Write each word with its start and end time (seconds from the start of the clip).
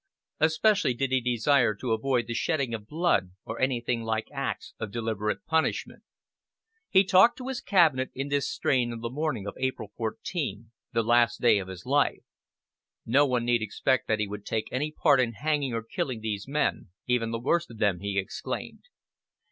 Especially 0.39 0.95
did 0.95 1.11
he 1.11 1.21
desire 1.21 1.75
to 1.75 1.91
avoid 1.91 2.25
the 2.25 2.33
shedding 2.33 2.73
of 2.73 2.87
blood, 2.87 3.33
or 3.45 3.61
anything 3.61 4.01
like 4.01 4.27
acts 4.31 4.73
of 4.79 4.89
deliberate 4.89 5.45
punishment. 5.45 6.01
He 6.89 7.03
talked 7.03 7.37
to 7.37 7.49
his 7.49 7.61
cabinet 7.61 8.09
in 8.15 8.29
this 8.29 8.49
strain 8.49 8.91
on 8.91 9.01
the 9.01 9.11
morning 9.11 9.45
of 9.45 9.53
April 9.59 9.91
14, 9.97 10.71
the 10.91 11.03
last 11.03 11.39
day 11.39 11.59
of 11.59 11.67
his 11.67 11.85
life. 11.85 12.23
"No 13.05 13.27
one 13.27 13.45
need 13.45 13.61
expect 13.61 14.07
that 14.07 14.17
he 14.17 14.27
would 14.27 14.43
take 14.47 14.65
any 14.71 14.91
part 14.91 15.19
in 15.19 15.33
hanging 15.33 15.71
or 15.71 15.83
killing 15.83 16.21
these 16.21 16.47
men, 16.47 16.89
even 17.05 17.29
the 17.29 17.37
worst 17.37 17.69
of 17.69 17.77
them," 17.77 17.99
he 17.99 18.17
exclaimed. 18.17 18.85